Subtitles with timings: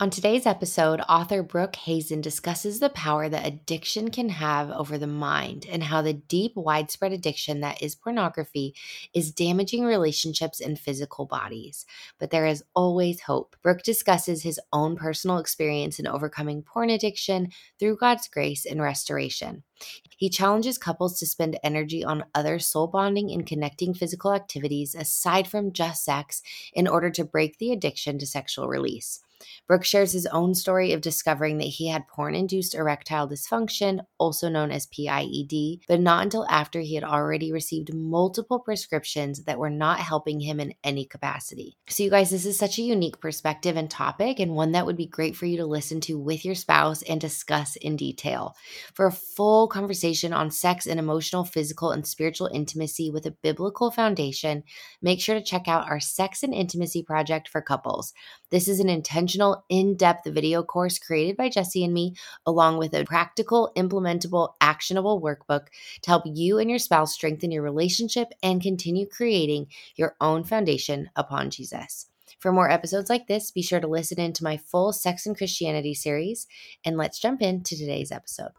[0.00, 5.08] On today's episode, author Brooke Hazen discusses the power that addiction can have over the
[5.08, 8.76] mind and how the deep, widespread addiction that is pornography
[9.12, 11.84] is damaging relationships and physical bodies.
[12.20, 13.56] But there is always hope.
[13.60, 17.48] Brooke discusses his own personal experience in overcoming porn addiction
[17.80, 19.64] through God's grace and restoration.
[20.16, 25.48] He challenges couples to spend energy on other soul bonding and connecting physical activities aside
[25.48, 26.40] from just sex
[26.72, 29.18] in order to break the addiction to sexual release.
[29.66, 34.48] Brooke shares his own story of discovering that he had porn induced erectile dysfunction, also
[34.48, 39.70] known as PIED, but not until after he had already received multiple prescriptions that were
[39.70, 41.76] not helping him in any capacity.
[41.88, 44.96] So, you guys, this is such a unique perspective and topic, and one that would
[44.96, 48.54] be great for you to listen to with your spouse and discuss in detail.
[48.94, 53.90] For a full conversation on sex and emotional, physical, and spiritual intimacy with a biblical
[53.90, 54.64] foundation,
[55.02, 58.12] make sure to check out our Sex and Intimacy Project for Couples.
[58.50, 62.14] This is an intentional, in depth video course created by Jesse and me,
[62.46, 65.66] along with a practical, implementable, actionable workbook
[66.00, 71.10] to help you and your spouse strengthen your relationship and continue creating your own foundation
[71.14, 72.06] upon Jesus.
[72.38, 75.36] For more episodes like this, be sure to listen in to my full Sex and
[75.36, 76.46] Christianity series.
[76.86, 78.52] And let's jump into today's episode.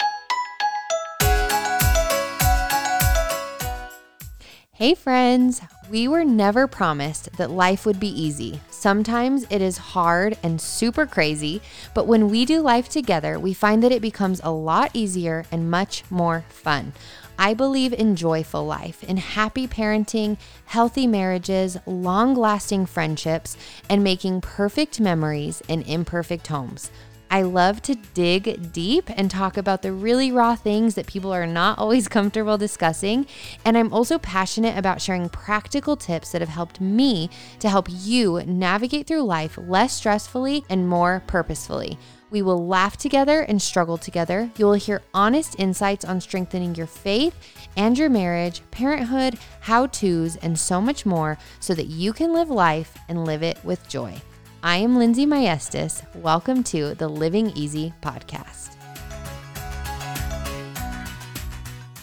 [4.71, 5.61] Hey, friends!
[5.89, 8.61] We were never promised that life would be easy.
[8.79, 11.61] Sometimes it is hard and super crazy,
[11.93, 15.69] but when we do life together, we find that it becomes a lot easier and
[15.69, 16.93] much more fun.
[17.37, 23.57] I believe in joyful life, in happy parenting, healthy marriages, long lasting friendships,
[23.89, 26.89] and making perfect memories in imperfect homes.
[27.31, 31.45] I love to dig deep and talk about the really raw things that people are
[31.45, 33.27] not always comfortable discussing.
[33.63, 38.41] And I'm also passionate about sharing practical tips that have helped me to help you
[38.47, 41.99] navigate through life less stressfully and more purposefully.
[42.31, 44.49] We will laugh together and struggle together.
[44.57, 47.35] You will hear honest insights on strengthening your faith
[47.77, 52.49] and your marriage, parenthood, how to's, and so much more so that you can live
[52.49, 54.21] life and live it with joy.
[54.61, 56.03] I am Lindsay Maestas.
[56.13, 58.58] Welcome to the Living Easy podcast.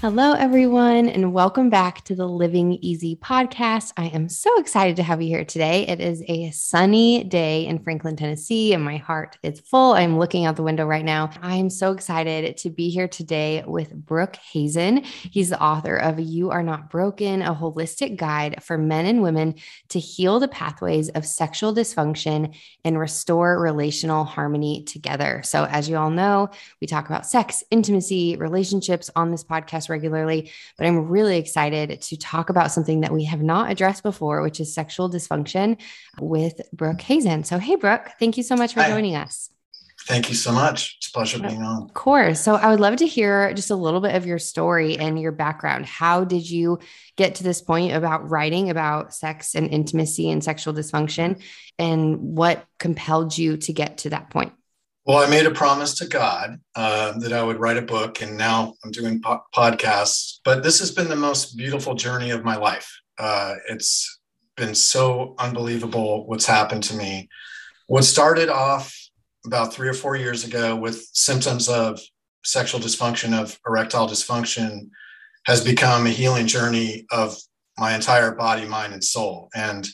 [0.02, 3.94] Hello, everyone, and welcome back to the Living Easy podcast.
[3.96, 5.86] I am so excited to have you here today.
[5.86, 9.94] It is a sunny day in Franklin, Tennessee, and my heart is full.
[9.94, 11.30] I'm looking out the window right now.
[11.40, 15.02] I am so excited to be here today with Brooke Hazen.
[15.02, 19.54] He's the author of You Are Not Broken, a holistic guide for men and women
[19.88, 22.54] to heal the pathways of sexual dysfunction
[22.84, 25.40] and restore relational harmony together.
[25.42, 26.50] So, as you all know,
[26.82, 32.16] we talk about sex, intimacy, relationships on this podcast regularly, but I'm really excited to
[32.16, 35.80] talk about something that we have not addressed before, which is sexual dysfunction
[36.20, 37.44] with Brooke Hazen.
[37.44, 38.88] So, hey, Brooke, thank you so much for Hi.
[38.88, 39.50] joining us.
[40.06, 40.98] Thank you so much.
[40.98, 41.84] It's a pleasure being on.
[41.84, 42.41] Of course.
[42.41, 45.32] So, I would love to hear just a little bit of your story and your
[45.32, 45.86] background.
[45.86, 46.78] How did you
[47.16, 51.42] get to this point about writing about sex and intimacy and sexual dysfunction?
[51.78, 54.53] And what compelled you to get to that point?
[55.06, 58.36] Well, I made a promise to God uh, that I would write a book, and
[58.36, 60.40] now I'm doing po- podcasts.
[60.44, 62.92] But this has been the most beautiful journey of my life.
[63.16, 64.18] Uh, it's
[64.56, 67.28] been so unbelievable what's happened to me.
[67.86, 68.98] What started off
[69.44, 72.00] about three or four years ago with symptoms of
[72.44, 74.90] sexual dysfunction, of erectile dysfunction,
[75.44, 77.36] has become a healing journey of
[77.78, 79.50] my entire body, mind, and soul.
[79.54, 79.86] And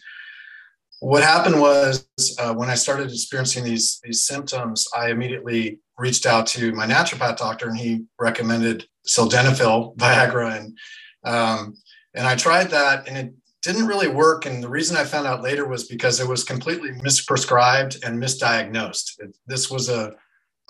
[1.02, 2.06] what happened was
[2.38, 7.38] uh, when I started experiencing these these symptoms, I immediately reached out to my naturopath
[7.38, 10.78] doctor, and he recommended sildenafil, Viagra, and
[11.24, 11.74] um,
[12.14, 14.46] and I tried that, and it didn't really work.
[14.46, 19.18] And the reason I found out later was because it was completely misprescribed and misdiagnosed.
[19.18, 20.14] It, this was a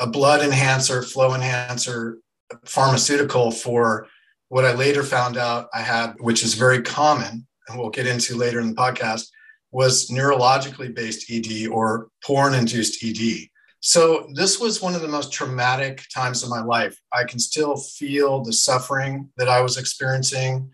[0.00, 2.20] a blood enhancer, flow enhancer
[2.64, 4.08] pharmaceutical for
[4.48, 8.38] what I later found out I had, which is very common, and we'll get into
[8.38, 9.28] later in the podcast
[9.72, 13.48] was neurologically based ED or porn induced ED.
[13.80, 16.96] So this was one of the most traumatic times of my life.
[17.12, 20.70] I can still feel the suffering that I was experiencing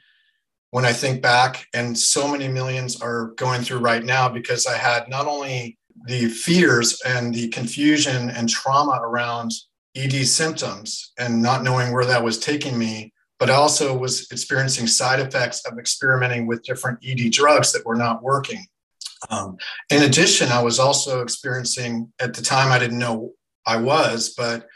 [0.71, 4.77] when I think back, and so many millions are going through right now because I
[4.77, 9.53] had not only the fears and the confusion and trauma around
[9.97, 14.87] ED symptoms and not knowing where that was taking me, but I also was experiencing
[14.87, 18.67] side effects of experimenting with different ED drugs that were not working.
[19.31, 19.57] Um,
[19.91, 23.33] in addition, I was also experiencing, at the time, I didn't know
[23.67, 24.67] I was, but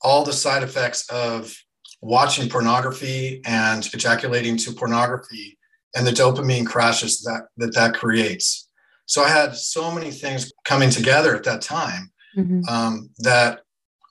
[0.00, 1.54] all the side effects of
[2.00, 5.58] watching pornography and ejaculating to pornography
[5.94, 8.68] and the dopamine crashes that that, that creates.
[9.06, 12.10] So I had so many things coming together at that time.
[12.36, 12.60] mm-hmm.
[12.68, 13.60] um, that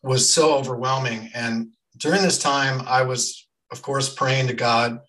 [0.03, 1.29] was so overwhelming.
[1.33, 4.99] And during this time, I was, of course, praying to God.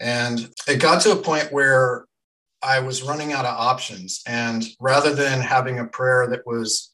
[0.00, 2.05] And it got to a point where
[2.66, 4.22] I was running out of options.
[4.26, 6.92] And rather than having a prayer that was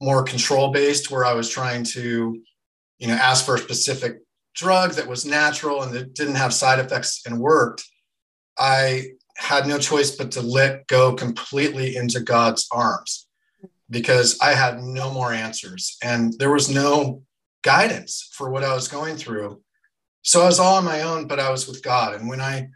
[0.00, 2.40] more control based, where I was trying to,
[2.98, 4.20] you know, ask for a specific
[4.54, 7.84] drug that was natural and that didn't have side effects and worked,
[8.58, 13.26] I had no choice but to let go completely into God's arms
[13.90, 17.22] because I had no more answers and there was no
[17.62, 19.60] guidance for what I was going through.
[20.22, 22.14] So I was all on my own, but I was with God.
[22.14, 22.68] And when I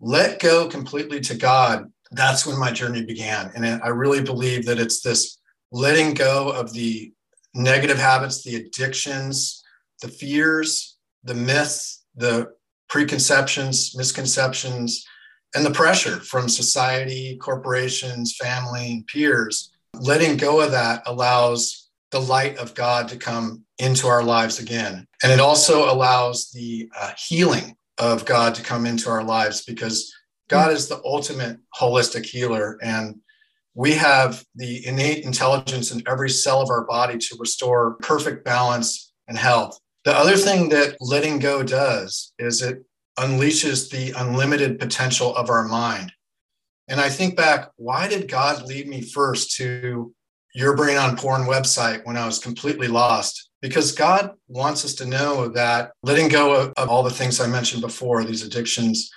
[0.00, 3.52] let go completely to God, that's when my journey began.
[3.54, 5.38] And I really believe that it's this
[5.70, 7.12] letting go of the
[7.54, 9.62] negative habits, the addictions,
[10.02, 12.52] the fears, the myths, the
[12.88, 15.04] preconceptions, misconceptions,
[15.54, 19.70] and the pressure from society, corporations, family, and peers.
[19.94, 25.06] Letting go of that allows the light of God to come into our lives again.
[25.22, 30.12] And it also allows the uh, healing of God to come into our lives because
[30.48, 30.76] God hmm.
[30.76, 32.78] is the ultimate holistic healer.
[32.82, 33.20] And
[33.74, 39.12] we have the innate intelligence in every cell of our body to restore perfect balance
[39.28, 39.78] and health.
[40.04, 42.82] The other thing that letting go does is it
[43.18, 46.12] unleashes the unlimited potential of our mind.
[46.88, 50.12] And I think back, why did God lead me first to
[50.54, 53.50] your brain on porn website when I was completely lost?
[53.62, 57.46] Because God wants us to know that letting go of, of all the things I
[57.46, 59.10] mentioned before, these addictions,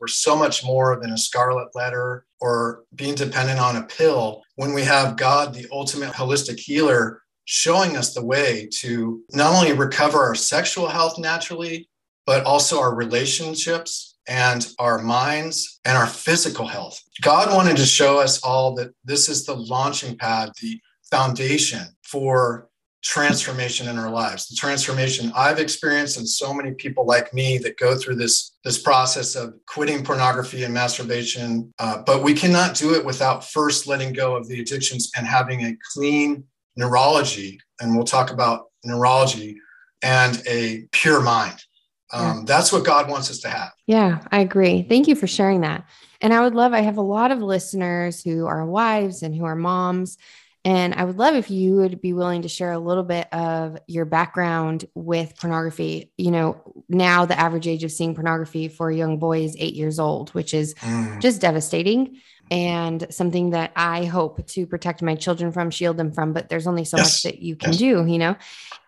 [0.00, 4.42] were so much more than a scarlet letter or being dependent on a pill.
[4.54, 9.72] When we have God, the ultimate holistic healer, showing us the way to not only
[9.72, 11.88] recover our sexual health naturally,
[12.26, 17.00] but also our relationships and our minds and our physical health.
[17.22, 20.80] God wanted to show us all that this is the launching pad, the
[21.10, 22.68] foundation for
[23.02, 27.78] transformation in our lives the transformation i've experienced and so many people like me that
[27.78, 32.94] go through this this process of quitting pornography and masturbation uh, but we cannot do
[32.94, 36.42] it without first letting go of the addictions and having a clean
[36.76, 39.56] neurology and we'll talk about neurology
[40.02, 41.62] and a pure mind
[42.12, 42.42] um, yeah.
[42.46, 45.84] that's what god wants us to have yeah i agree thank you for sharing that
[46.20, 49.44] and i would love i have a lot of listeners who are wives and who
[49.44, 50.18] are moms
[50.64, 53.78] and I would love if you would be willing to share a little bit of
[53.86, 56.12] your background with pornography.
[56.18, 59.74] You know, now the average age of seeing pornography for a young boy is eight
[59.74, 61.20] years old, which is mm.
[61.20, 62.20] just devastating
[62.50, 66.32] and something that I hope to protect my children from, shield them from.
[66.32, 67.06] But there's only so yes.
[67.06, 67.78] much that you can yes.
[67.78, 68.36] do, you know?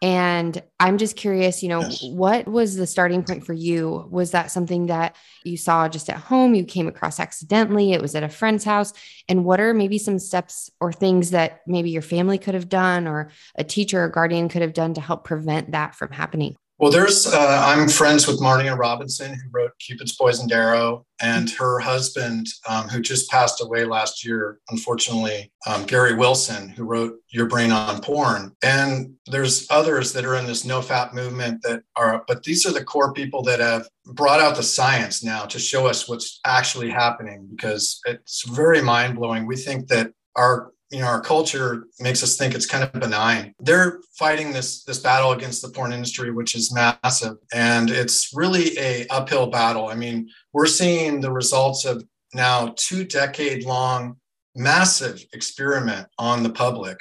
[0.02, 4.08] And I'm just curious, you know, what was the starting point for you?
[4.10, 5.14] Was that something that
[5.44, 8.94] you saw just at home, you came across accidentally, it was at a friend's house?
[9.28, 13.06] And what are maybe some steps or things that maybe your family could have done
[13.06, 16.56] or a teacher or guardian could have done to help prevent that from happening?
[16.80, 21.78] Well, there's, uh, I'm friends with Marnia Robinson, who wrote Cupid's Poisoned Arrow, and her
[21.78, 27.44] husband, um, who just passed away last year, unfortunately, um, Gary Wilson, who wrote Your
[27.44, 28.56] Brain on Porn.
[28.62, 32.82] And there's others that are in this NoFap movement that are, but these are the
[32.82, 37.46] core people that have brought out the science now to show us what's actually happening
[37.50, 39.46] because it's very mind blowing.
[39.46, 43.54] We think that our you know our culture makes us think it's kind of benign.
[43.60, 48.76] They're fighting this this battle against the porn industry which is massive and it's really
[48.78, 49.88] a uphill battle.
[49.88, 54.16] I mean we're seeing the results of now two decade long
[54.56, 57.00] massive experiment on the public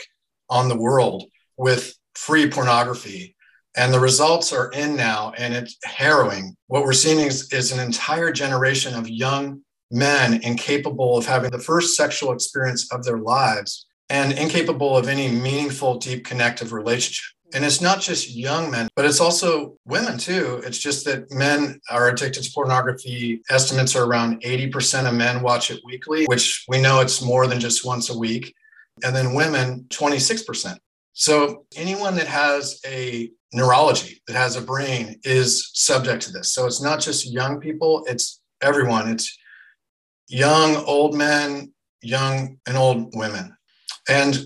[0.50, 1.26] on the world
[1.58, 3.36] with free pornography
[3.76, 6.56] and the results are in now and it's harrowing.
[6.68, 9.62] What we're seeing is, is an entire generation of young
[9.92, 15.30] men incapable of having the first sexual experience of their lives and incapable of any
[15.30, 17.26] meaningful, deep connective relationship.
[17.54, 20.62] And it's not just young men, but it's also women too.
[20.66, 23.42] It's just that men are addicted to pornography.
[23.50, 27.60] Estimates are around 80% of men watch it weekly, which we know it's more than
[27.60, 28.54] just once a week.
[29.04, 30.78] And then women, 26%.
[31.14, 36.54] So anyone that has a neurology, that has a brain, is subject to this.
[36.54, 39.10] So it's not just young people, it's everyone.
[39.10, 39.38] It's
[40.28, 43.56] young, old men, young and old women.
[44.10, 44.38] And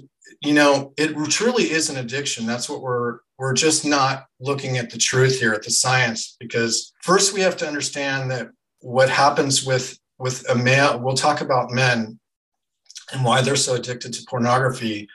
[0.42, 2.46] you know, it truly is an addiction.
[2.46, 6.94] That's what we're we're just not looking at the truth here at the science because
[7.02, 11.72] first we have to understand that what happens with with a male we'll talk about
[11.72, 12.20] men
[13.12, 15.08] and why they're so addicted to pornography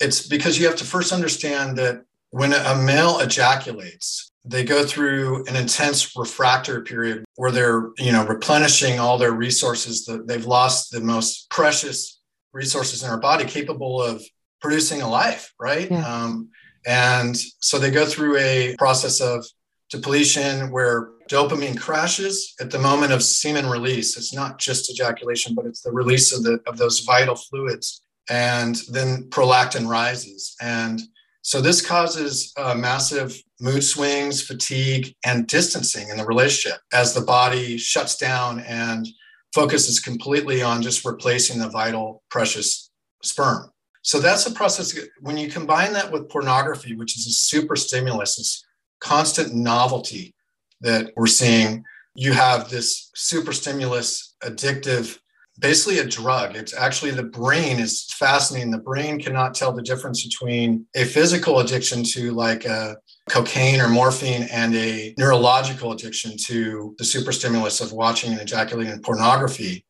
[0.00, 5.44] it's because you have to first understand that when a male ejaculates they go through
[5.46, 10.90] an intense refractory period where they're you know replenishing all their resources that they've lost
[10.90, 12.19] the most precious
[12.52, 14.22] resources in our body capable of
[14.60, 15.90] producing a life, right?
[15.90, 16.06] Yeah.
[16.06, 16.50] Um,
[16.86, 19.44] and so they go through a process of
[19.90, 24.16] depletion where dopamine crashes at the moment of semen release.
[24.16, 28.02] It's not just ejaculation, but it's the release of the of those vital fluids.
[28.28, 30.54] And then prolactin rises.
[30.60, 31.00] And
[31.42, 37.22] so this causes uh, massive mood swings, fatigue, and distancing in the relationship as the
[37.22, 39.08] body shuts down and
[39.52, 42.90] focuses completely on just replacing the vital, precious
[43.22, 43.70] sperm.
[44.02, 44.98] So that's a process.
[45.20, 48.64] When you combine that with pornography, which is a super stimulus, it's
[49.00, 50.34] constant novelty
[50.80, 51.84] that we're seeing.
[52.14, 55.18] You have this super stimulus, addictive,
[55.60, 56.56] basically a drug.
[56.56, 58.70] It's actually the brain is fascinating.
[58.70, 62.96] The brain cannot tell the difference between a physical addiction to like a
[63.28, 69.00] cocaine or morphine and a neurological addiction to the super stimulus of watching and ejaculating
[69.02, 69.84] pornography.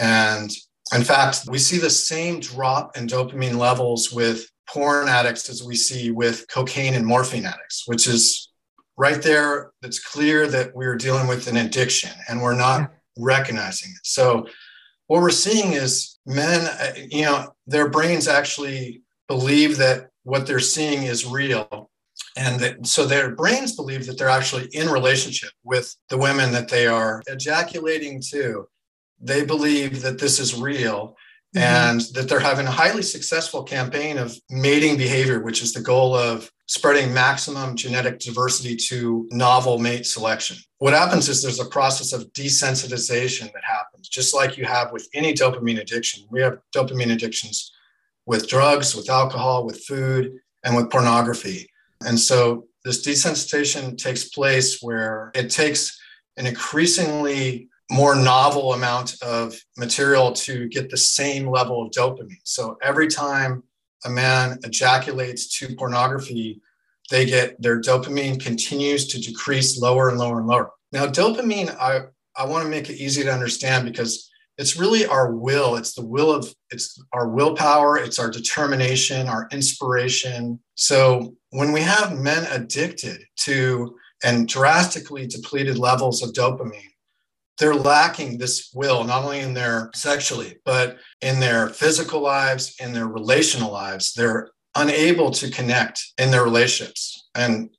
[0.00, 0.50] And
[0.94, 5.76] in fact, we see the same drop in dopamine levels with porn addicts as we
[5.76, 8.50] see with cocaine and morphine addicts, which is
[8.96, 9.72] right there.
[9.82, 14.06] It's clear that we're dealing with an addiction and we're not recognizing it.
[14.06, 14.46] So,
[15.12, 20.58] what we're seeing is men, uh, you know, their brains actually believe that what they're
[20.58, 21.90] seeing is real.
[22.34, 26.70] And that, so their brains believe that they're actually in relationship with the women that
[26.70, 28.66] they are ejaculating to
[29.20, 31.14] they believe that this is real
[31.54, 31.58] mm-hmm.
[31.58, 36.16] and that they're having a highly successful campaign of mating behavior, which is the goal
[36.16, 40.56] of spreading maximum genetic diversity to novel mate selection.
[40.78, 45.06] What happens is there's a process of desensitization that happens, just like you have with
[45.12, 46.24] any dopamine addiction.
[46.30, 47.70] We have dopamine addictions
[48.24, 50.32] with drugs, with alcohol, with food,
[50.64, 51.68] and with pornography.
[52.06, 56.00] And so this desensitization takes place where it takes
[56.38, 62.40] an increasingly more novel amount of material to get the same level of dopamine.
[62.44, 63.62] So every time
[64.04, 66.60] a man ejaculates to pornography,
[67.10, 70.70] they get their dopamine continues to decrease lower and lower and lower.
[70.92, 72.02] Now, dopamine, I,
[72.36, 75.76] I want to make it easy to understand because it's really our will.
[75.76, 80.60] It's the will of it's our willpower, it's our determination, our inspiration.
[80.74, 86.92] So when we have men addicted to and drastically depleted levels of dopamine,
[87.58, 92.92] they're lacking this will not only in their sexually but in their physical lives in
[92.92, 94.14] their relational lives.
[94.14, 97.28] They're unable to connect in their relationships.
[97.34, 97.70] And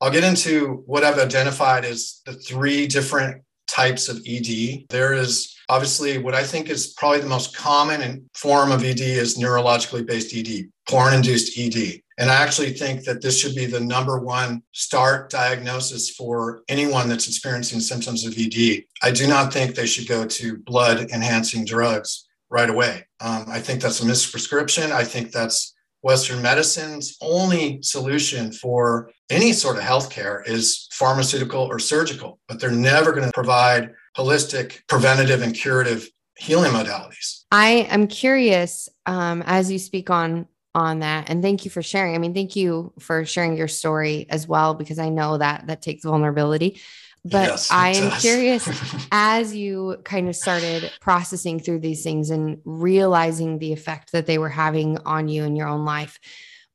[0.00, 5.54] i'll get into what i've identified as the three different types of ed there is
[5.68, 10.34] obviously what i think is probably the most common form of ed is neurologically based
[10.34, 14.62] ed porn induced ed and I actually think that this should be the number one
[14.72, 18.84] start diagnosis for anyone that's experiencing symptoms of ED.
[19.02, 23.06] I do not think they should go to blood enhancing drugs right away.
[23.20, 24.90] Um, I think that's a misprescription.
[24.90, 31.78] I think that's Western medicine's only solution for any sort of healthcare is pharmaceutical or
[31.78, 37.44] surgical, but they're never going to provide holistic, preventative, and curative healing modalities.
[37.50, 40.46] I am curious um, as you speak on
[40.78, 41.28] on that.
[41.28, 42.14] And thank you for sharing.
[42.14, 45.82] I mean thank you for sharing your story as well because i know that that
[45.82, 46.80] takes vulnerability.
[47.24, 48.20] But yes, i am does.
[48.22, 54.26] curious as you kind of started processing through these things and realizing the effect that
[54.26, 56.18] they were having on you in your own life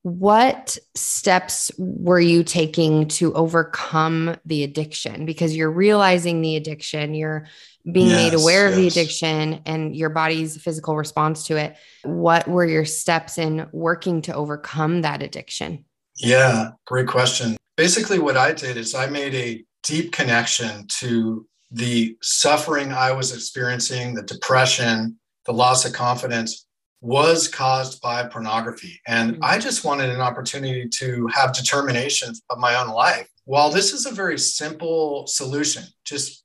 [0.03, 5.25] what steps were you taking to overcome the addiction?
[5.25, 7.47] Because you're realizing the addiction you're
[7.91, 8.71] being yes, made aware yes.
[8.71, 11.75] of the addiction and your body's physical response to it.
[12.03, 15.85] What were your steps in working to overcome that addiction?
[16.17, 17.57] Yeah, great question.
[17.75, 23.33] Basically, what I did is I made a deep connection to the suffering I was
[23.33, 26.67] experiencing, the depression, the loss of confidence
[27.01, 29.01] was caused by pornography.
[29.07, 29.43] And mm-hmm.
[29.43, 33.27] I just wanted an opportunity to have determination of my own life.
[33.45, 36.42] While this is a very simple solution, just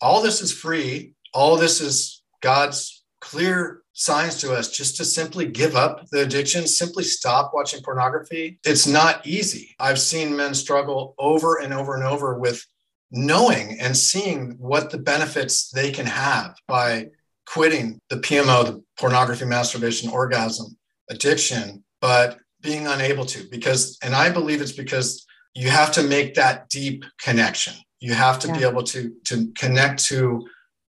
[0.00, 1.14] all this is free.
[1.32, 6.66] All this is God's clear signs to us just to simply give up the addiction,
[6.66, 8.58] simply stop watching pornography.
[8.64, 9.74] It's not easy.
[9.78, 12.64] I've seen men struggle over and over and over with
[13.10, 17.08] knowing and seeing what the benefits they can have by
[17.46, 20.76] quitting the PMO, the pornography, masturbation, orgasm
[21.10, 26.34] addiction, but being unable to because, and I believe it's because you have to make
[26.34, 27.74] that deep connection.
[28.00, 28.56] You have to yeah.
[28.58, 30.46] be able to, to connect to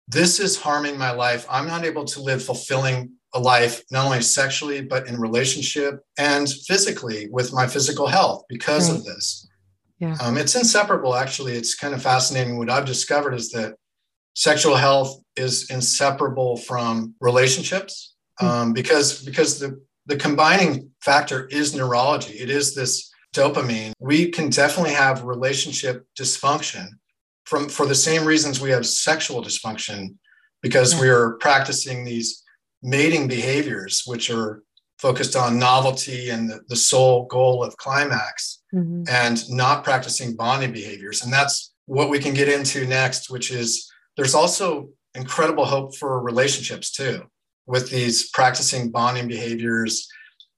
[0.08, 1.46] this is harming my life.
[1.50, 6.50] I'm not able to live fulfilling a life, not only sexually, but in relationship and
[6.50, 9.00] physically with my physical health because right.
[9.00, 9.48] of this.
[10.00, 10.18] Yeah.
[10.22, 11.54] Um, it's inseparable, actually.
[11.54, 12.58] It's kind of fascinating.
[12.58, 13.76] What I've discovered is that
[14.34, 18.48] sexual health is inseparable from relationships mm-hmm.
[18.48, 22.34] um, because, because the, the combining factor is neurology.
[22.34, 23.94] It is this dopamine.
[24.00, 26.88] We can definitely have relationship dysfunction
[27.46, 30.16] from for the same reasons we have sexual dysfunction
[30.62, 31.02] because yeah.
[31.02, 32.44] we are practicing these
[32.84, 34.64] mating behaviors which are
[35.00, 39.04] focused on novelty and the, the sole goal of climax mm-hmm.
[39.10, 43.92] and not practicing bonding behaviors and that's what we can get into next which is
[44.18, 47.22] there's also incredible hope for relationships too
[47.66, 50.08] with these practicing bonding behaviors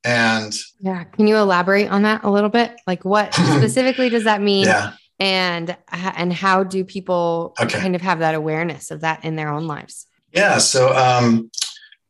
[0.04, 1.04] and yeah.
[1.06, 2.80] Can you elaborate on that a little bit?
[2.86, 4.66] Like what specifically does that mean?
[4.66, 4.94] Yeah.
[5.20, 7.80] And and how do people okay.
[7.80, 10.08] kind of have that awareness of that in their own lives?
[10.34, 10.58] Yeah.
[10.58, 11.52] So um,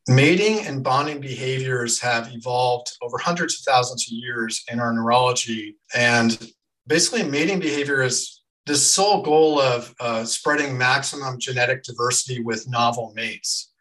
[0.07, 5.77] mating and bonding behaviors have evolved over hundreds of thousands of years in our neurology.
[5.93, 6.51] And
[6.87, 13.11] basically mating behavior is the sole goal of uh, spreading maximum genetic diversity with novel
[13.15, 13.72] mates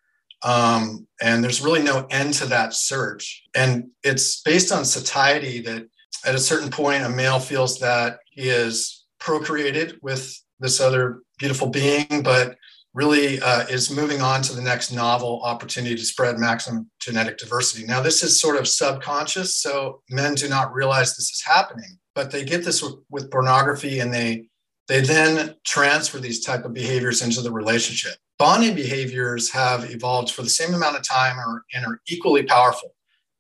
[0.45, 5.87] um, and there's really no end to that search and it's based on satiety that
[6.25, 11.69] at a certain point a male feels that he is procreated with this other beautiful
[11.69, 12.57] being, but
[12.95, 17.87] really uh, is moving on to the next novel opportunity to spread maximum genetic diversity.
[17.87, 22.31] Now, this is sort of subconscious, so men do not realize this is happening, but
[22.31, 24.49] they get this with, with pornography and they
[24.89, 28.17] they then transfer these type of behaviors into the relationship.
[28.43, 32.95] Bonding behaviors have evolved for the same amount of time or, and are equally powerful.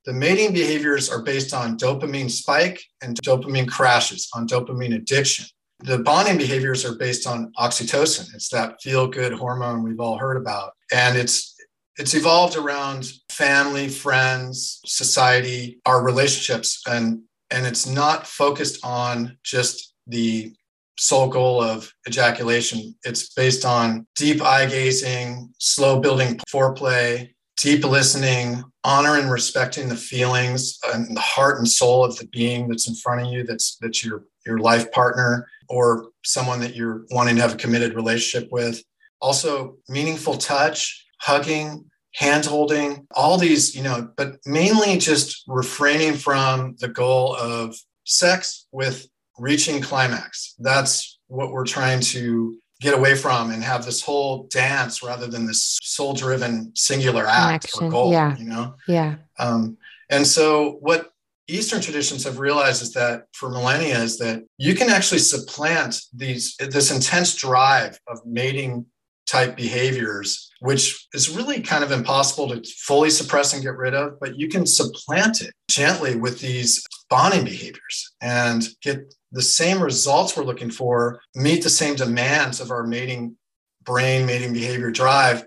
[0.04, 5.46] The mating behaviors are based on dopamine spike and dopamine crashes, on dopamine addiction
[5.82, 8.32] the bonding behaviors are based on oxytocin.
[8.34, 10.72] It's that feel good hormone we've all heard about.
[10.92, 11.56] And it's
[11.98, 19.94] it's evolved around family, friends, society, our relationships and and it's not focused on just
[20.06, 20.54] the
[20.98, 22.94] sole goal of ejaculation.
[23.04, 27.30] It's based on deep eye gazing, slow building foreplay,
[27.60, 32.68] deep listening, honor and respecting the feelings and the heart and soul of the being
[32.68, 37.04] that's in front of you, that's that's your your life partner or someone that you're
[37.10, 38.82] wanting to have a committed relationship with.
[39.20, 46.74] Also, meaningful touch, hugging, hand holding, all these, you know, but mainly just refraining from
[46.80, 49.06] the goal of sex with
[49.42, 50.54] reaching climax.
[50.60, 55.46] That's what we're trying to get away from and have this whole dance rather than
[55.46, 57.86] this soul driven singular act Action.
[57.86, 58.36] or goal, yeah.
[58.36, 58.74] you know?
[58.86, 59.16] Yeah.
[59.38, 59.76] Um,
[60.10, 61.10] and so what
[61.48, 66.56] Eastern traditions have realized is that for millennia is that you can actually supplant these
[66.56, 68.86] this intense drive of mating
[69.26, 74.20] type behaviors, which is really kind of impossible to fully suppress and get rid of,
[74.20, 80.34] but you can supplant it gently with these bonding behaviors and get the same results
[80.34, 83.36] we're looking for, meet the same demands of our mating
[83.84, 85.44] brain, mating behavior drive,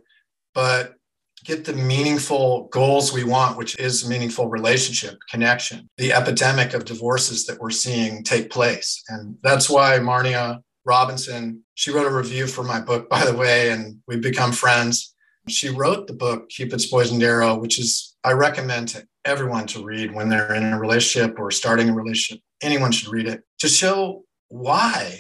[0.54, 0.94] but
[1.44, 7.48] get the meaningful goals we want, which is meaningful relationship, connection, the epidemic of divorces
[7.48, 9.04] that we're seeing take place.
[9.10, 13.72] And that's why Marnia Robinson, she wrote a review for my book, by the way,
[13.72, 15.16] and we've become friends.
[15.50, 20.14] She wrote the book, Cupid's Poisoned Arrow, which is, I recommend to everyone to read
[20.14, 22.42] when they're in a relationship or starting a relationship.
[22.62, 25.20] Anyone should read it to show why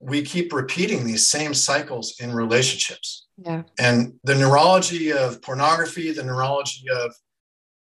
[0.00, 3.26] we keep repeating these same cycles in relationships.
[3.38, 3.62] Yeah.
[3.78, 7.14] And the neurology of pornography, the neurology of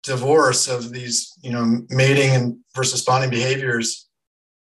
[0.03, 4.07] divorce, of these, you know, mating and versus bonding behaviors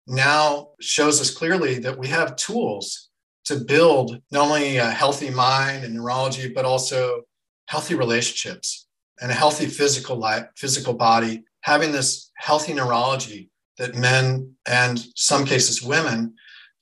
[0.07, 3.09] now shows us clearly that we have tools
[3.45, 7.21] to build not only a healthy mind and neurology, but also
[7.67, 8.82] healthy relationships
[9.21, 15.45] and a healthy physical life, physical body, having this healthy neurology that men and some
[15.45, 16.33] cases women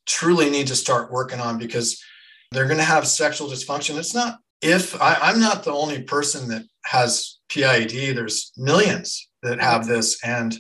[0.06, 2.02] truly need to start working on because
[2.52, 3.98] they're going to have sexual dysfunction.
[3.98, 8.16] It's not if I, am not the only person that has PID.
[8.16, 10.56] There's millions that have this, and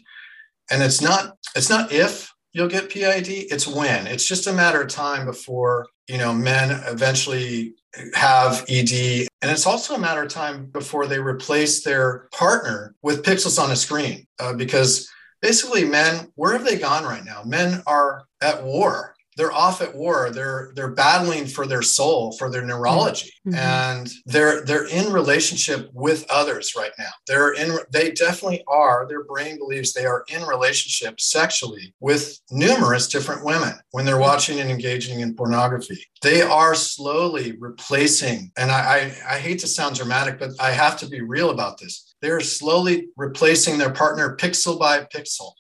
[0.72, 3.28] and it's not it's not if you'll get PID.
[3.28, 4.08] It's when.
[4.08, 7.76] It's just a matter of time before you know men eventually
[8.14, 13.24] have ED, and it's also a matter of time before they replace their partner with
[13.24, 15.10] pixels on a screen uh, because
[15.42, 17.44] basically men where have they gone right now?
[17.44, 20.30] Men are at war they're off at war.
[20.30, 23.32] They're they're battling for their soul for their neurology.
[23.48, 23.58] Mm-hmm.
[23.58, 27.10] and they're they're in relationship with others right now.
[27.28, 33.08] They're in they definitely are their brain believes they are in relationship sexually with numerous
[33.08, 36.06] different women when they're watching and engaging in pornography.
[36.22, 40.98] They are slowly replacing and I, I, I hate to sound dramatic but i have
[41.00, 42.14] to be real about this.
[42.22, 45.54] They're slowly replacing their partner pixel by pixel.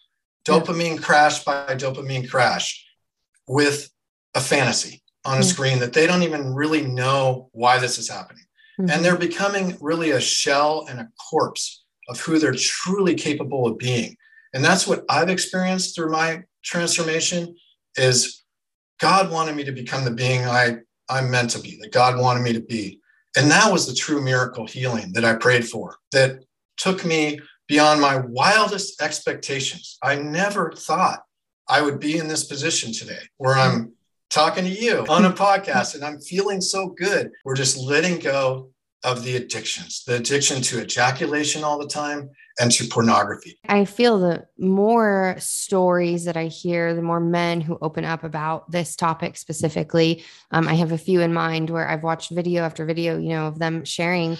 [0.45, 1.01] Dopamine yeah.
[1.01, 2.85] crash by dopamine crash
[3.51, 3.91] with
[4.33, 5.49] a fantasy on a mm-hmm.
[5.49, 8.43] screen that they don't even really know why this is happening.
[8.79, 8.89] Mm-hmm.
[8.89, 13.77] And they're becoming really a shell and a corpse of who they're truly capable of
[13.77, 14.15] being.
[14.53, 17.55] And that's what I've experienced through my transformation
[17.97, 18.43] is
[18.99, 20.77] God wanted me to become the being I,
[21.09, 22.99] I'm meant to be, that God wanted me to be.
[23.37, 26.39] And that was the true miracle healing that I prayed for, that
[26.77, 29.97] took me beyond my wildest expectations.
[30.03, 31.21] I never thought
[31.71, 33.93] I would be in this position today where I'm
[34.29, 37.31] talking to you on a podcast and I'm feeling so good.
[37.45, 38.71] We're just letting go
[39.05, 42.29] of the addictions, the addiction to ejaculation all the time
[42.59, 43.57] and to pornography.
[43.69, 48.69] I feel the more stories that I hear, the more men who open up about
[48.69, 50.25] this topic specifically.
[50.51, 53.47] Um, I have a few in mind where I've watched video after video, you know,
[53.47, 54.37] of them sharing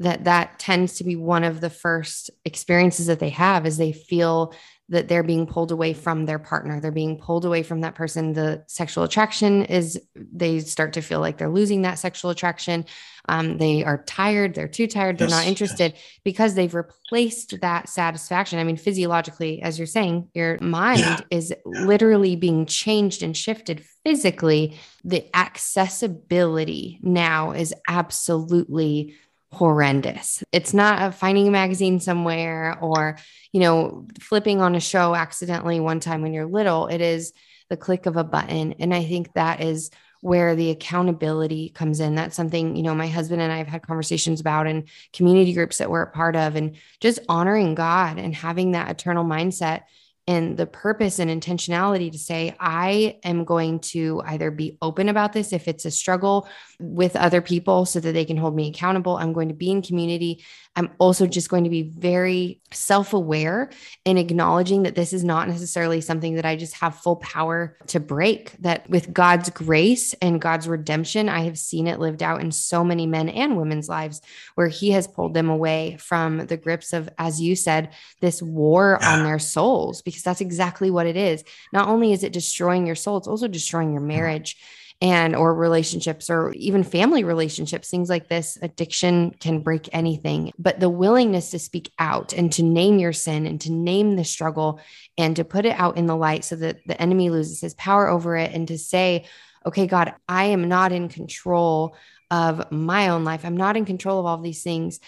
[0.00, 3.92] that that tends to be one of the first experiences that they have is they
[3.92, 4.54] feel
[4.90, 6.80] that they're being pulled away from their partner.
[6.80, 8.32] They're being pulled away from that person.
[8.32, 12.84] The sexual attraction is, they start to feel like they're losing that sexual attraction.
[13.28, 14.54] Um, they are tired.
[14.54, 15.16] They're too tired.
[15.16, 18.58] They're yes, not interested because they've replaced that satisfaction.
[18.58, 21.20] I mean, physiologically, as you're saying, your mind yeah.
[21.30, 24.76] is literally being changed and shifted physically.
[25.04, 29.14] The accessibility now is absolutely
[29.52, 30.44] horrendous.
[30.52, 33.18] It's not a finding a magazine somewhere or,
[33.52, 36.86] you know, flipping on a show accidentally one time when you're little.
[36.86, 37.32] It is
[37.68, 38.74] the click of a button.
[38.74, 42.14] And I think that is where the accountability comes in.
[42.14, 45.78] That's something, you know, my husband and I have had conversations about in community groups
[45.78, 49.82] that we're a part of and just honoring God and having that eternal mindset
[50.30, 55.32] and the purpose and intentionality to say, I am going to either be open about
[55.32, 59.16] this if it's a struggle with other people so that they can hold me accountable.
[59.16, 60.44] I'm going to be in community.
[60.76, 63.70] I'm also just going to be very self aware
[64.04, 67.98] in acknowledging that this is not necessarily something that I just have full power to
[67.98, 68.52] break.
[68.60, 72.84] That with God's grace and God's redemption, I have seen it lived out in so
[72.84, 74.22] many men and women's lives
[74.54, 77.90] where He has pulled them away from the grips of, as you said,
[78.20, 81.44] this war on their souls, because that's exactly what it is.
[81.72, 84.08] Not only is it destroying your soul, it's also destroying your uh-huh.
[84.08, 84.56] marriage
[85.02, 87.88] and or relationships or even family relationships.
[87.88, 90.52] Things like this addiction can break anything.
[90.58, 94.24] But the willingness to speak out and to name your sin and to name the
[94.24, 94.80] struggle
[95.16, 98.08] and to put it out in the light so that the enemy loses his power
[98.08, 99.24] over it and to say
[99.64, 101.94] okay god i am not in control
[102.30, 103.44] of my own life.
[103.44, 105.00] I'm not in control of all of these things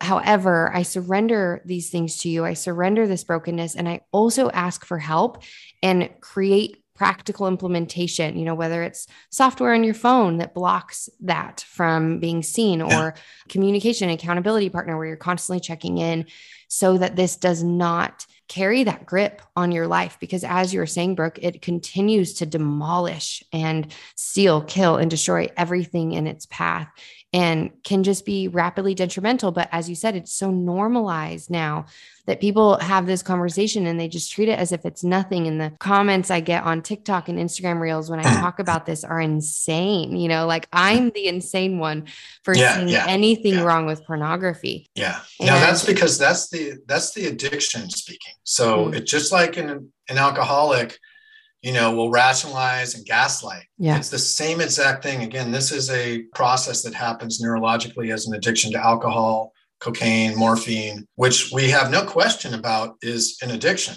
[0.00, 2.44] However, I surrender these things to you.
[2.44, 5.42] I surrender this brokenness and I also ask for help
[5.82, 11.64] and create practical implementation, you know, whether it's software on your phone that blocks that
[11.68, 13.12] from being seen or yeah.
[13.48, 16.26] communication accountability partner where you're constantly checking in
[16.68, 20.86] so that this does not carry that grip on your life because as you were
[20.86, 26.88] saying brooke it continues to demolish and steal kill and destroy everything in its path
[27.36, 29.52] and can just be rapidly detrimental.
[29.52, 31.84] But as you said, it's so normalized now
[32.26, 35.46] that people have this conversation and they just treat it as if it's nothing.
[35.46, 39.04] And the comments I get on TikTok and Instagram reels when I talk about this
[39.04, 40.16] are insane.
[40.16, 42.06] You know, like I'm the insane one
[42.42, 43.62] for yeah, seeing yeah, anything yeah.
[43.62, 44.88] wrong with pornography.
[44.94, 45.20] Yeah.
[45.40, 48.34] And now that's because that's the that's the addiction speaking.
[48.44, 48.94] So mm-hmm.
[48.94, 50.98] it's just like an, an alcoholic
[51.62, 53.64] you know, will rationalize and gaslight.
[53.76, 53.96] Yeah.
[53.96, 55.24] It's the same exact thing.
[55.24, 61.06] Again, this is a process that happens neurologically as an addiction to alcohol, cocaine, morphine,
[61.16, 63.94] which we have no question about is an addiction.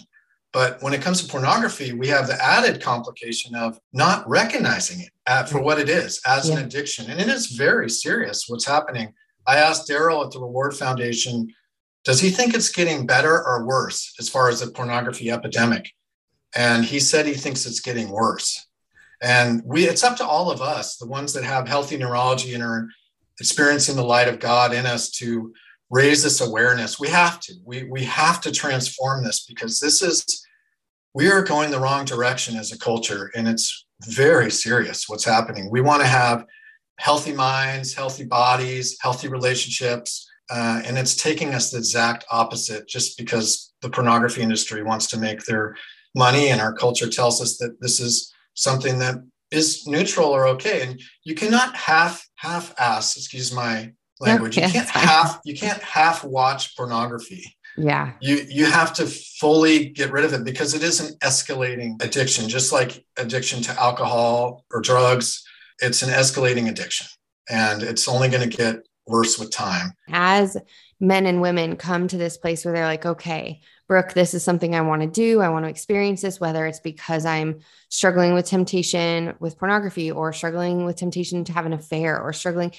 [0.51, 5.47] But when it comes to pornography, we have the added complication of not recognizing it
[5.47, 6.57] for what it is as yeah.
[6.57, 7.09] an addiction.
[7.09, 9.13] And it is very serious what's happening.
[9.45, 11.53] I asked Daryl at the Reward Foundation,
[12.03, 15.91] does he think it's getting better or worse as far as the pornography epidemic?
[16.55, 18.65] And he said he thinks it's getting worse.
[19.21, 22.63] And we it's up to all of us, the ones that have healthy neurology and
[22.63, 22.87] are
[23.39, 25.53] experiencing the light of God in us to
[25.89, 26.99] raise this awareness.
[26.99, 27.53] We have to.
[27.65, 30.45] We we have to transform this because this is
[31.13, 35.69] we are going the wrong direction as a culture and it's very serious what's happening.
[35.71, 36.45] We want to have
[36.99, 40.27] healthy minds, healthy bodies, healthy relationships.
[40.51, 45.17] Uh, and it's taking us the exact opposite just because the pornography industry wants to
[45.17, 45.75] make their
[46.15, 49.15] money and our culture tells us that this is something that
[49.51, 54.89] is neutral or okay and you cannot half half ass excuse my language you can't
[54.89, 57.55] half you can't half watch pornography.
[57.77, 58.13] Yeah.
[58.19, 62.49] You you have to fully get rid of it because it is an escalating addiction.
[62.49, 65.43] Just like addiction to alcohol or drugs
[65.81, 67.07] it's an escalating addiction
[67.49, 69.91] and it's only going to get worse with time.
[70.09, 70.57] As
[70.99, 74.75] men and women come to this place where they're like okay Brooke, this is something
[74.75, 75.41] I want to do.
[75.41, 80.31] I want to experience this, whether it's because I'm struggling with temptation with pornography or
[80.31, 82.71] struggling with temptation to have an affair or struggling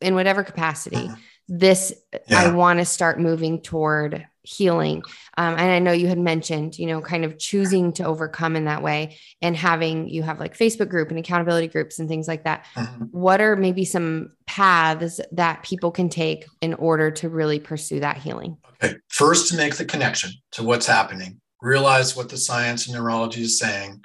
[0.00, 1.08] in whatever capacity.
[1.08, 1.16] Uh-huh.
[1.48, 1.92] This
[2.28, 2.40] yeah.
[2.40, 5.02] I want to start moving toward healing.
[5.36, 8.64] Um, and I know you had mentioned, you know, kind of choosing to overcome in
[8.64, 12.44] that way and having you have like Facebook group and accountability groups and things like
[12.44, 12.66] that.
[12.74, 13.04] Mm-hmm.
[13.12, 18.16] What are maybe some paths that people can take in order to really pursue that
[18.16, 18.56] healing?
[18.82, 18.96] Okay.
[19.08, 23.58] First, to make the connection to what's happening, realize what the science and neurology is
[23.58, 24.00] saying,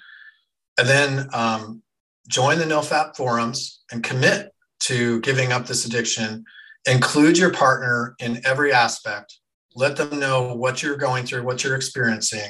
[0.77, 1.81] and then um,
[2.27, 6.45] join the NoFap forums and commit to giving up this addiction.
[6.87, 9.39] Include your partner in every aspect
[9.77, 12.49] let them know what you're going through, what you're experiencing,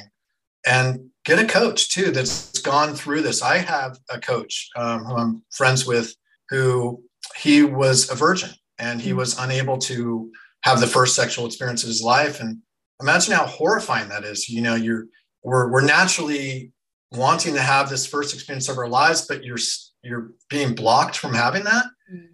[0.66, 3.42] and get a coach too that's gone through this.
[3.42, 6.14] I have a coach um, who I'm friends with
[6.48, 7.02] who
[7.36, 9.16] he was a virgin and he mm.
[9.16, 12.40] was unable to have the first sexual experience of his life.
[12.40, 12.58] And
[13.00, 14.48] imagine how horrifying that is.
[14.48, 15.04] You know, you're
[15.44, 16.72] we're, we're naturally
[17.12, 19.58] wanting to have this first experience of our lives, but you're
[20.02, 21.84] you're being blocked from having that.
[22.10, 22.28] Mm.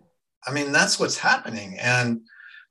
[0.46, 1.76] I mean, that's what's happening.
[1.80, 2.20] And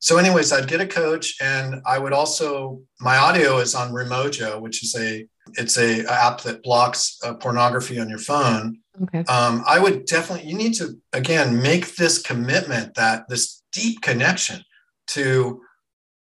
[0.04, 4.60] so anyways i'd get a coach and i would also my audio is on Remojo
[4.60, 8.80] which is a it's a, a app that blocks uh, pornography on your phone.
[9.04, 9.24] Okay.
[9.26, 14.62] Um, i would definitely you need to again make this commitment that this deep connection
[15.08, 15.62] to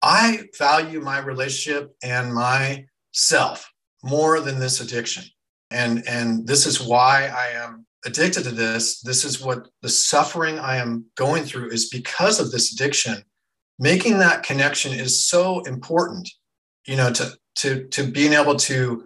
[0.01, 3.71] i value my relationship and myself
[4.03, 5.23] more than this addiction.
[5.71, 10.59] And and this is why i am addicted to this this is what the suffering
[10.59, 13.23] i am going through is because of this addiction
[13.79, 16.29] making that connection is so important
[16.85, 19.03] you know to to to being able to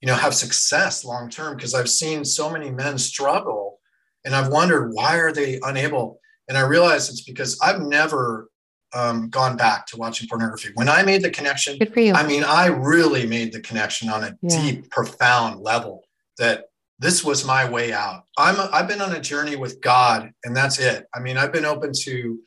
[0.00, 3.80] you know have success long term because i've seen so many men struggle
[4.24, 8.48] and i've wondered why are they unable and i realize it's because i've never
[8.92, 12.12] um, gone back to watching pornography when i made the connection Good for you.
[12.12, 14.60] i mean i really made the connection on a yeah.
[14.60, 16.02] deep profound level
[16.38, 16.69] that
[17.00, 20.56] this was my way out i'm a, i've been on a journey with god and
[20.56, 22.38] that's it i mean i've been open to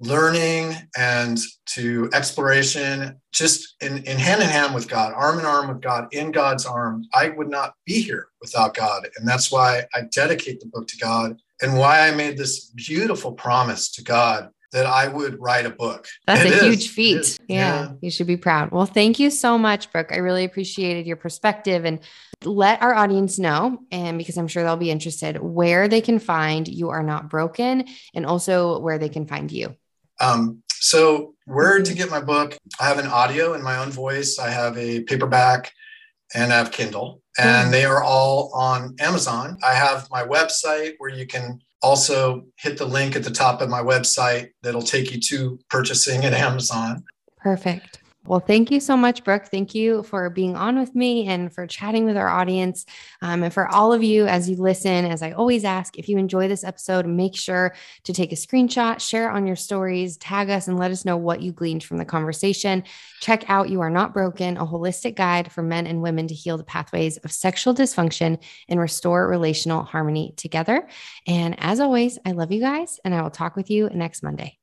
[0.00, 5.68] learning and to exploration, just in, in hand in hand with God, arm in arm
[5.68, 9.08] with God, in God's arms, I would not be here without God.
[9.16, 13.32] And that's why I dedicate the book to God and why I made this beautiful
[13.32, 16.06] promise to God that I would write a book.
[16.26, 16.62] That's it a is.
[16.62, 17.38] huge feat.
[17.48, 18.72] Yeah, yeah, you should be proud.
[18.72, 20.12] Well, thank you so much, Brooke.
[20.12, 22.00] I really appreciated your perspective and
[22.44, 26.68] let our audience know, and because I'm sure they'll be interested, where they can find
[26.68, 29.74] You Are Not Broken and also where they can find you.
[30.20, 32.56] Um, so, where to get my book?
[32.80, 34.38] I have an audio in my own voice.
[34.38, 35.72] I have a paperback
[36.34, 37.70] and I have Kindle, and mm.
[37.70, 39.58] they are all on Amazon.
[39.64, 43.68] I have my website where you can also hit the link at the top of
[43.68, 47.04] my website that'll take you to purchasing at Amazon.
[47.36, 48.00] Perfect.
[48.26, 49.46] Well, thank you so much, Brooke.
[49.46, 52.84] Thank you for being on with me and for chatting with our audience.
[53.22, 56.18] Um, and for all of you, as you listen, as I always ask, if you
[56.18, 60.66] enjoy this episode, make sure to take a screenshot, share on your stories, tag us,
[60.66, 62.82] and let us know what you gleaned from the conversation.
[63.20, 66.58] Check out You Are Not Broken, a holistic guide for men and women to heal
[66.58, 70.88] the pathways of sexual dysfunction and restore relational harmony together.
[71.28, 74.58] And as always, I love you guys, and I will talk with you next Monday.